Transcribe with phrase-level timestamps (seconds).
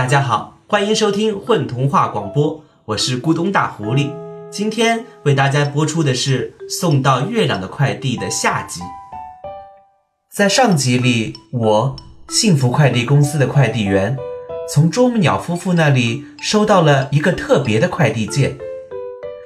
[0.00, 4.10] 大家好，欢迎收听混童话广播，我是咕咚大狐狸。
[4.50, 8.80] 今天为大家播出的是《送到月亮的快递》的下集。
[10.34, 11.96] 在上集里，我
[12.30, 14.16] 幸福快递公司的快递员
[14.72, 18.56] 从啄木鸟夫妇那里收到了一个特别的快递件，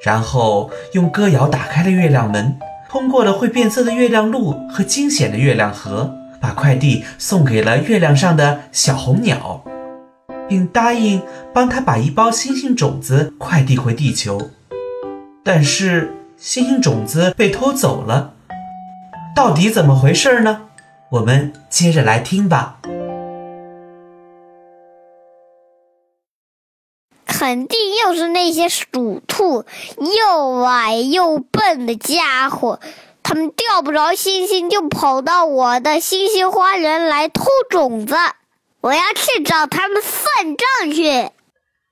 [0.05, 2.57] 然后用歌谣打开了月亮门，
[2.89, 9.65] 通过了会变色的月亮路和惊险的月亮河，把快递送给了月亮上的小红鸟。
[10.49, 11.23] 并答应
[11.53, 14.51] 帮他把一包星星种子快递回地球，
[15.43, 18.35] 但是星星种子被偷走了，
[19.35, 20.69] 到底怎么回事呢？
[21.11, 22.79] 我们接着来听吧。
[27.27, 29.65] 肯定又是那些鼠兔，
[29.99, 32.81] 又矮又笨的家伙，
[33.23, 38.17] 他们钓不着星星，就跑到我的星星花园来偷种子。
[38.85, 41.31] 我要去找他们算账去。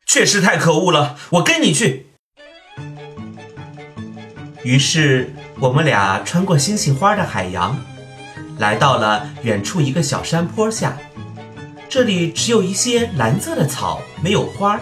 [0.06, 2.08] 确实太可恶了，我跟你去。
[4.62, 7.82] 于是我们俩穿过星星花的海洋，
[8.58, 10.98] 来到了远处一个小山坡下。
[11.88, 14.78] 这里只有一些蓝色的草，没有花。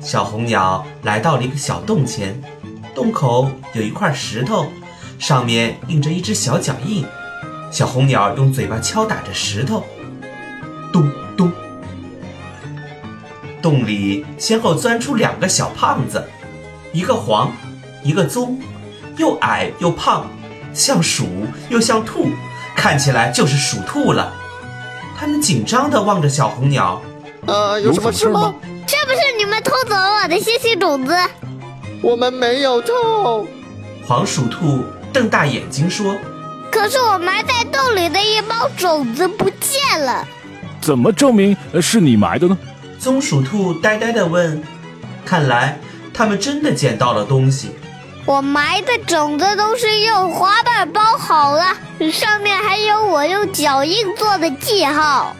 [0.00, 2.40] 小红鸟来到了一个小洞前，
[2.94, 4.70] 洞口有一块石头，
[5.18, 7.04] 上面印着一只小脚印。
[7.72, 9.84] 小红鸟用嘴巴敲打着石头。
[10.92, 11.52] 咚咚！
[13.60, 16.22] 洞里先后钻出两个小胖子，
[16.92, 17.52] 一个黄，
[18.02, 18.58] 一个棕，
[19.16, 20.28] 又矮又胖，
[20.72, 21.26] 像鼠
[21.68, 22.30] 又像兔，
[22.76, 24.32] 看起来就是鼠兔了。
[25.18, 27.02] 他们紧张地望着小红鸟。
[27.46, 28.54] 呃，有什么事吗？
[28.86, 31.14] 是不是你们偷走了我的星星种子？
[32.00, 33.46] 我们没有偷。
[34.06, 36.16] 黄鼠兔瞪大眼睛说
[36.70, 40.26] ：“可是我埋在洞里的一包种子不见了。”
[40.88, 42.56] 怎么证明是你埋的呢？
[42.98, 44.62] 棕鼠兔呆呆地问。
[45.22, 45.78] 看来
[46.14, 47.72] 他们真的捡到了东西。
[48.24, 51.76] 我埋的种子都是用花瓣包好了，
[52.10, 55.36] 上面还有我用脚印做的记号。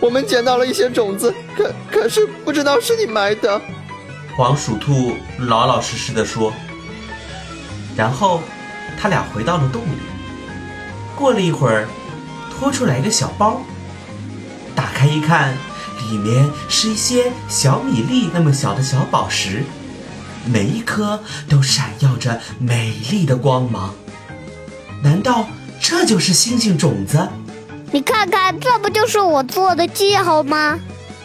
[0.00, 3.60] 我们捡到了一些种子，可可是不知道是你埋的。
[4.36, 6.52] 黄鼠兔老老实实的说。
[7.94, 8.40] 然后
[9.00, 9.98] 他俩回到了洞里。
[11.14, 11.86] 过了一会儿，
[12.50, 13.62] 拖出来一个小包。
[14.74, 15.54] 打开一看，
[16.10, 19.64] 里面是一些小米粒那么小的小宝石，
[20.46, 23.94] 每一颗都闪耀着美丽的光芒。
[25.02, 25.46] 难道
[25.80, 27.28] 这就是星星种子？
[27.92, 30.78] 你看看，这不就是我做的记号吗？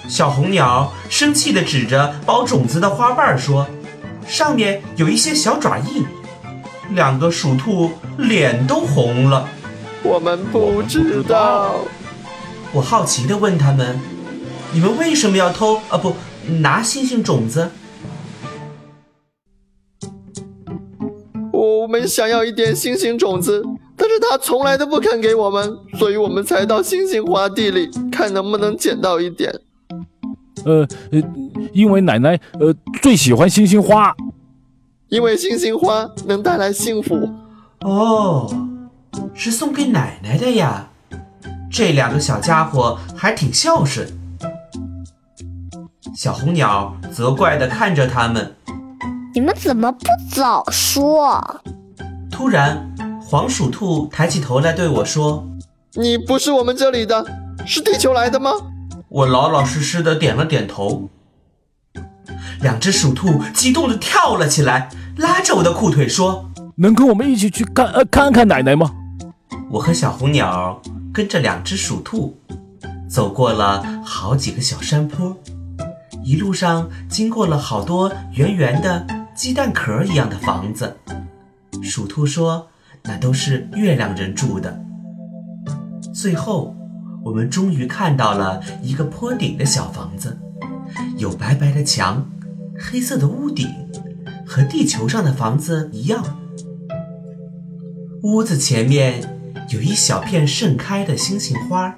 [0.08, 3.68] 小红鸟生气地指着包种子的花瓣说
[4.28, 6.06] ：“上面有一些小爪印。”
[6.92, 9.48] 两个鼠兔脸都红了。
[10.02, 11.76] 我们不知道。
[12.72, 14.00] 我好奇地问他们
[14.72, 15.98] ：“你们为什么要偷啊？
[15.98, 16.14] 不
[16.62, 17.72] 拿星星种子？”
[21.52, 23.64] 我们想要一点星星种子，
[23.98, 29.52] 但是他从来都不肯给我们，所以我们才到星星花地里看能不能捡到一点。
[30.66, 31.24] 呃呃，
[31.74, 34.16] 因为奶奶呃最喜欢星星花，
[35.08, 37.28] 因为星星花能带来幸福。
[37.82, 38.48] 哦，
[39.34, 40.89] 是送给奶奶的呀。
[41.72, 44.08] 这两个小家伙还挺孝顺。
[46.16, 48.56] 小红鸟责怪地看着他们
[49.34, 51.62] ：“你们怎么不早说？”
[52.32, 52.90] 突然，
[53.22, 55.48] 黄鼠兔抬起头来对我说
[55.94, 57.26] ：“你不是我们这里的，
[57.66, 58.52] 是地球来的吗？”
[59.08, 61.10] 我老老实实的点了点头。
[62.62, 68.92] 两只鼠兔激动地跳了起来，拉着我的裤腿说：“能跟我们一起去看呃看看奶奶吗？”
[69.72, 70.82] 我和小红鸟。
[71.20, 72.34] 跟着两只鼠兔，
[73.10, 75.36] 走过了好几个小山坡，
[76.24, 80.96] 一路上经过了好多圆圆的鸡蛋壳一样的房子。
[81.84, 82.70] 鼠兔说
[83.04, 84.82] ：“那都是月亮人住的。”
[86.16, 86.74] 最后，
[87.26, 90.40] 我们终于看到了一个坡顶的小房子，
[91.18, 92.26] 有白白的墙，
[92.80, 93.68] 黑色的屋顶，
[94.48, 96.24] 和地球上的房子一样。
[98.24, 99.36] 屋子前面。
[99.70, 101.96] 有一小片盛开的星星花，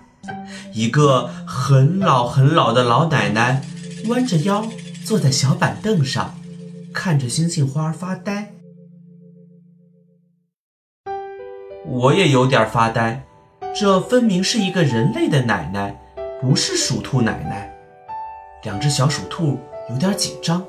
[0.74, 3.62] 一个很老很老的老奶奶
[4.08, 4.68] 弯着腰
[5.06, 6.36] 坐在小板凳上，
[6.94, 8.54] 看着星星花发呆。
[11.86, 13.26] 我也有点发呆，
[13.74, 15.98] 这分明是一个人类的奶奶，
[16.42, 17.74] 不是鼠兔奶奶。
[18.64, 19.58] 两只小鼠兔
[19.90, 20.62] 有点紧张，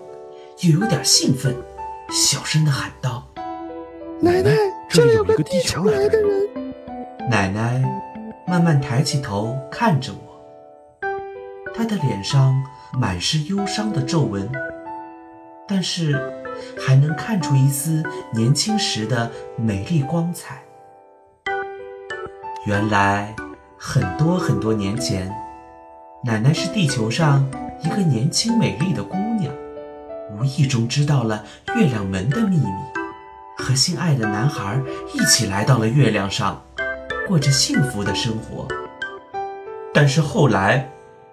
[0.60, 1.54] 又有点兴奋，
[2.10, 3.26] 小声的喊道
[4.22, 4.56] ：“奶奶，
[4.88, 6.48] 这里有个地球来的人。”
[7.30, 7.80] 奶奶
[8.46, 11.08] 慢慢抬起头看着我，
[11.72, 12.52] 她的脸上
[12.98, 14.50] 满是忧伤的皱纹，
[15.66, 16.20] 但是
[16.78, 18.02] 还能看出一丝
[18.34, 20.62] 年轻时的美丽光彩。
[22.66, 23.34] 原来，
[23.78, 25.32] 很多很多年前，
[26.24, 27.48] 奶奶是地球上
[27.82, 29.54] 一个年轻美丽的姑娘，
[30.36, 31.44] 无意中知道了
[31.76, 32.66] 月亮门的秘密，
[33.58, 34.80] 和心爱的男孩
[35.14, 36.60] 一起来到了月亮上，
[37.26, 38.66] 过着幸福的生活。
[39.94, 40.88] 但是后来，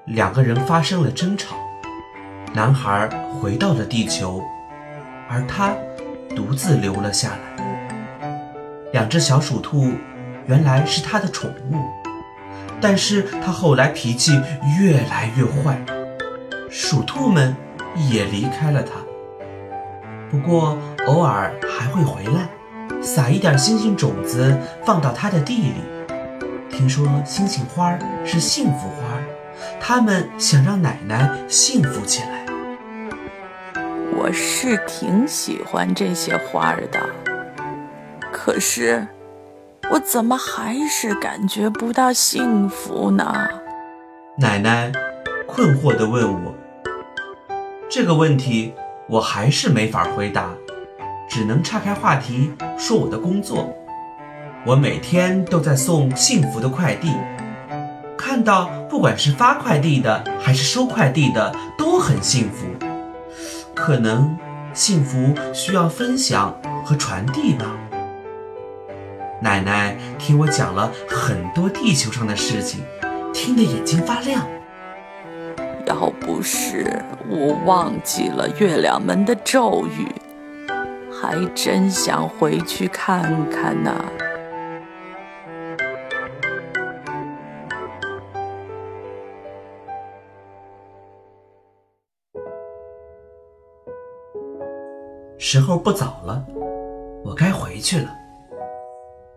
[0.06, 1.56] 两个人发生了争吵，
[2.54, 3.10] 男孩
[3.40, 4.44] 回到了地球，
[5.30, 5.74] 而他
[6.36, 8.90] 独自留了下来。
[8.92, 9.94] 两只小鼠兔
[10.46, 11.78] 原来是他的宠物，
[12.82, 14.40] 但是他后来脾气
[14.80, 15.80] 越来越坏，
[16.70, 17.56] 鼠兔们
[18.10, 18.92] 也离开了他。
[20.30, 20.78] 不过
[21.08, 22.50] 偶尔还会回来，
[23.02, 25.74] 撒一点星星种子放到他的地里。
[26.70, 29.20] 听说星星花是幸福花，
[29.80, 32.46] 他们想让奶奶幸福起来。
[34.16, 37.00] 我是挺喜欢这些花儿的，
[38.32, 39.08] 可是
[39.90, 43.48] 我怎么还是感觉不到幸福呢？
[44.38, 44.92] 奶奶
[45.48, 46.54] 困惑地问我。
[47.90, 48.74] 这个问题
[49.08, 50.54] 我还是没法回答，
[51.30, 53.74] 只能岔开话题说我的工作。
[54.66, 57.14] 我每天都在送幸福的快递，
[58.18, 62.66] 看到不管是发快递的还是收快递的都很幸福。
[63.74, 64.38] 可能
[64.74, 66.54] 幸福需要分享
[66.84, 67.66] 和传递吧。
[69.42, 72.84] 奶奶听我讲了很多地球上的事情，
[73.34, 74.46] 听得眼睛发亮。
[75.86, 80.08] 要不是我忘记了月亮门的咒语，
[81.22, 83.94] 还真想回去看看呢。
[95.38, 96.46] 时候不早了，
[97.26, 98.16] 我该回去了。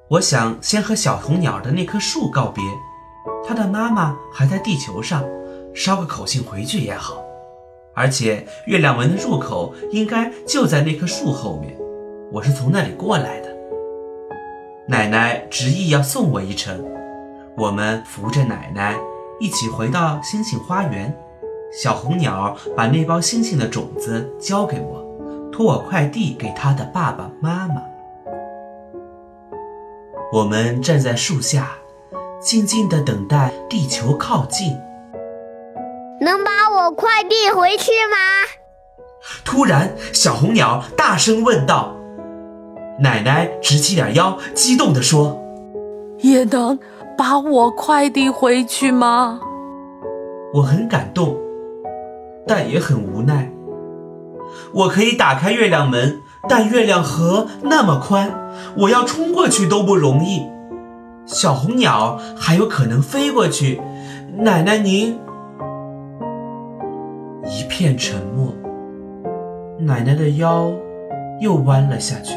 [0.09, 2.63] 我想先和小红鸟的那棵树告别，
[3.47, 5.25] 它的妈妈还在地球上，
[5.75, 7.22] 捎个口信回去也好。
[7.95, 11.77] 而且月亮门的入口应该就在那棵树后面，
[12.33, 13.53] 我是从那里过来的。
[14.87, 16.85] 奶奶执意要送我一程，
[17.57, 18.97] 我们扶着奶奶
[19.39, 21.15] 一起回到星星花园。
[21.73, 25.03] 小红鸟把那包星星的种子交给我。
[25.51, 27.83] 托我快递给他的爸爸妈妈。
[30.33, 31.73] 我们站在树下，
[32.41, 34.79] 静静的等待地球靠近。
[36.23, 38.17] 能把我快递回去吗？
[39.45, 41.97] 突然，小红鸟大声问道。
[43.01, 45.43] 奶奶直起点腰，激动地说
[46.23, 46.79] ：“也能
[47.19, 49.41] 把我快递回去吗？”
[50.55, 51.37] 我很感动，
[52.47, 53.51] 但也很无奈。
[54.73, 58.33] 我可以打开月亮门，但月亮河那么宽，
[58.79, 60.47] 我要冲过去都不容易。
[61.27, 63.83] 小红鸟还有可能飞过去，
[64.37, 65.19] 奶奶您……
[67.53, 68.55] 一片沉默。
[69.79, 70.73] 奶奶的腰
[71.39, 72.35] 又弯了下去，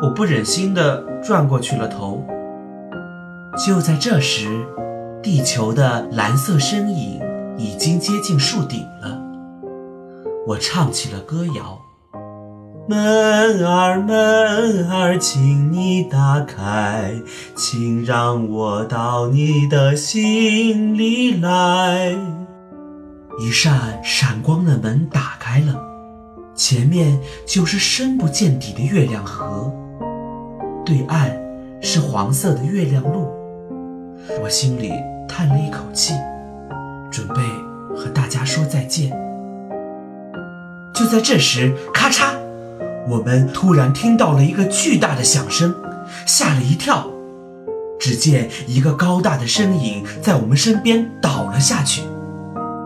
[0.00, 2.22] 我不忍心的转过去了头。
[3.66, 4.64] 就在这时，
[5.20, 7.20] 地球的蓝色身影
[7.56, 9.20] 已经接近树顶了。
[10.46, 11.80] 我唱起了歌谣：
[12.88, 17.14] 门儿门儿，请你打开，
[17.56, 22.16] 请让我到你的心里来。
[23.40, 25.74] 一扇闪光的门打开了，
[26.54, 29.72] 前面就是深不见底的月亮河，
[30.84, 31.34] 对岸
[31.80, 33.32] 是黄色的月亮路。
[34.42, 34.92] 我心里
[35.26, 36.12] 叹了一口气，
[37.10, 37.36] 准备
[37.96, 39.10] 和大家说再见。
[40.94, 42.34] 就在这时，咔嚓！
[43.08, 45.74] 我们突然听到了一个巨大的响声，
[46.26, 47.08] 吓了一跳。
[47.98, 52.02] 只见一个高大的身影在我们身边倒了下去，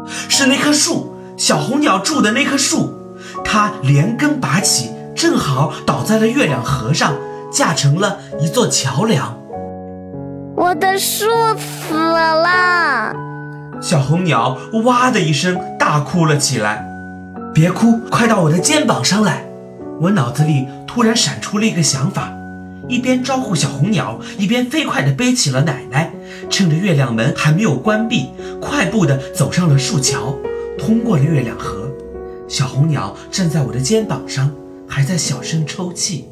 [0.06, 2.94] 是那棵树，小红鸟住的那棵树。
[3.44, 7.14] 它连根拔起，正好倒在了月亮河上，
[7.52, 9.36] 架成了一座桥梁。
[10.56, 11.26] 我的树
[11.58, 13.12] 死了！
[13.80, 16.86] 小红鸟哇的一声大哭了起来。
[17.52, 19.44] 别哭，快到我的肩膀上来！
[20.00, 22.32] 我脑子里突然闪出了一个想法，
[22.88, 26.12] 一边招呼小红鸟，一边飞快地背起了奶奶，
[26.54, 28.30] 趁着月亮门还没有关闭，
[28.60, 30.38] 快步地走上了树桥，
[30.78, 31.90] 通过了月亮河。
[32.46, 34.54] 小红鸟站在我的肩膀上，
[34.88, 36.28] 还在小声抽泣。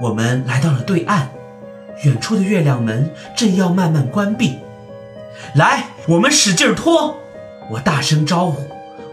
[0.00, 1.30] 我们来到了对岸，
[2.02, 4.56] 远处的月亮门正要慢慢关闭。
[5.54, 7.14] 来，我们使劲拖！
[7.70, 8.64] 我大声招呼，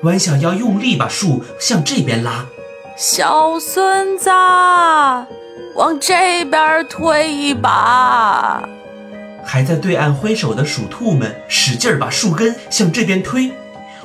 [0.01, 2.48] 弯小腰用力把树向这边拉。
[2.98, 4.32] 小孙子，
[5.75, 8.67] 往这边推一把。
[9.44, 13.51] 还在对岸挥手的鼠兔们使劲把树根向这边推。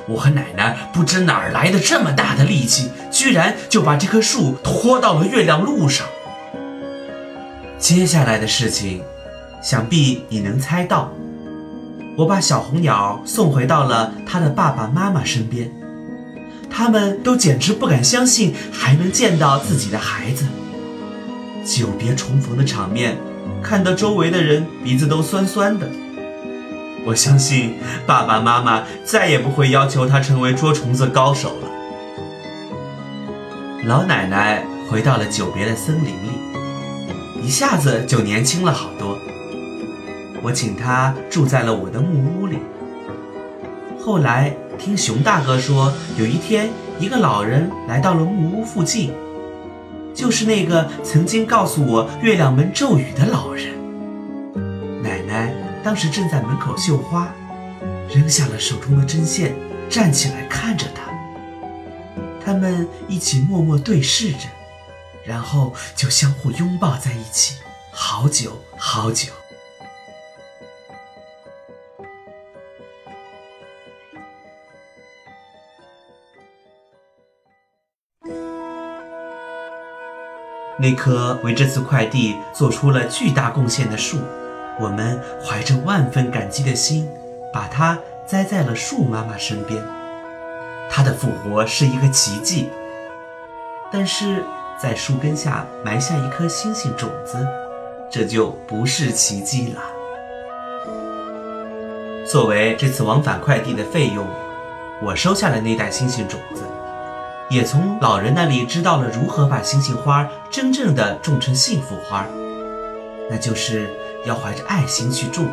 [0.07, 6.05] 我和奶奶不知哪儿来的这么大的力气，居然就把这棵树拖到了月亮路上。
[7.79, 9.01] 接下来的事情，
[9.63, 11.11] 想必你能猜到。
[12.17, 15.71] 我把小红鸟送回到了它的爸爸妈妈身边，
[16.69, 20.45] 他们都简直不敢相信还能见到自己的孩子。
[21.63, 23.17] 久别重逢的场面，
[23.61, 25.87] 看得周围的人鼻子都酸酸的。
[27.05, 27.75] 我相信
[28.05, 31.67] 爸爸妈妈再也不会要求他成为捉虫子高手了。
[33.85, 36.31] 老奶奶回到了久别的森林里，
[37.43, 39.17] 一下子就年轻了好多。
[40.43, 42.59] 我请她住在了我的木屋里。
[43.99, 49.11] 后来听熊大哥说，有一天一个老人来到了木屋附近，
[50.13, 53.73] 就是那个曾经告诉我月亮门咒语的老人。
[55.01, 55.53] 奶奶。
[55.83, 57.33] 当时正在门口绣花，
[58.07, 59.55] 扔下了手中的针线，
[59.89, 61.11] 站起来看着他。
[62.45, 64.47] 他们一起默默对视着，
[65.25, 67.55] 然后就相互拥抱在一起，
[67.89, 69.31] 好久好久。
[80.81, 84.17] 那棵为这次快递做出了巨大贡献的树。
[84.79, 87.07] 我们怀着万分感激的心，
[87.53, 89.79] 把它栽在了树妈妈身边。
[90.89, 92.69] 它的复活是一个奇迹，
[93.91, 94.43] 但是
[94.81, 97.47] 在树根下埋下一颗星星种子，
[98.09, 99.81] 这就不是奇迹了。
[102.25, 104.25] 作为这次往返快递的费用，
[105.03, 106.63] 我收下了那袋星星种子，
[107.51, 112.25] 也从老人那里知道了如何把星星花真正的种成幸福花，
[113.29, 113.87] 那就是。
[114.23, 115.47] 要怀着爱心去种，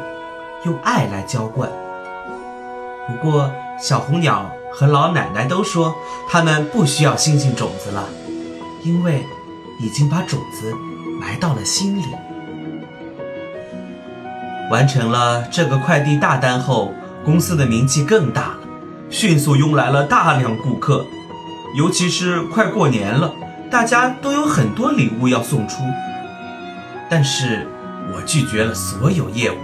[0.67, 1.71] 用爱来浇灌。
[3.07, 3.51] 不过，
[3.81, 5.95] 小红鸟和老奶奶都说，
[6.29, 8.07] 他们不需要星星种子了，
[8.85, 9.25] 因为
[9.81, 10.71] 已经把种子
[11.19, 12.05] 埋到了心里。
[14.71, 16.93] 完成了这个快递大单后，
[17.25, 18.59] 公司的名气更大了，
[19.09, 21.07] 迅速拥来了大量顾客。
[21.75, 23.33] 尤其是快过年了，
[23.71, 25.83] 大家都有很多礼物要送出，
[27.09, 27.67] 但是。
[28.11, 29.57] 我拒绝了所有业务，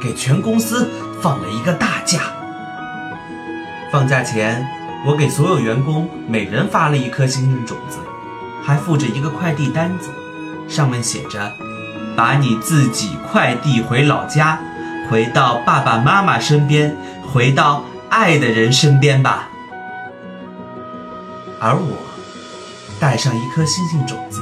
[0.00, 0.88] 给全公司
[1.20, 2.20] 放了一个大假。
[3.90, 4.64] 放假前，
[5.04, 7.98] 我给所有员工每人发了一颗幸运种子，
[8.62, 10.08] 还附着一个快递单子，
[10.68, 11.52] 上面写着
[12.16, 14.60] ：“把你自己快递回老家，
[15.10, 16.96] 回到爸爸妈妈身边，
[17.32, 19.48] 回到爱的人身边吧。”
[21.60, 21.96] 而我
[22.98, 24.40] 带上一颗星星种子。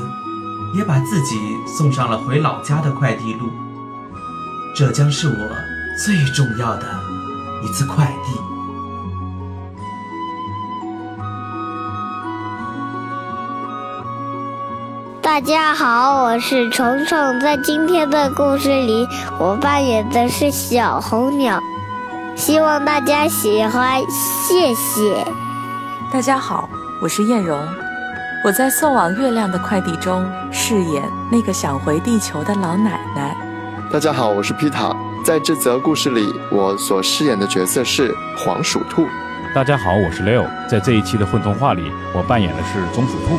[0.74, 3.48] 也把自己送上了回老家的快递路，
[4.76, 5.48] 这将是我
[6.04, 6.84] 最重要的
[7.64, 8.38] 一次快递。
[15.22, 19.08] 大家好，我是虫虫，在今天的故事里，
[19.40, 21.58] 我扮演的是小红鸟，
[22.36, 24.02] 希望大家喜欢，
[24.46, 25.24] 谢谢。
[26.12, 26.68] 大家好，
[27.00, 27.56] 我是艳荣。
[28.42, 33.36] 我在送往月亮的快递中饰演那个想回地球的老奶奶。
[33.88, 39.06] 大家好，我是皮塔，在这则故事里，我所饰演的角色是黄鼠兔。
[39.54, 43.38] 大家好，我是 Leo，在这一期的混童话里，我扮演的是棕鼠兔。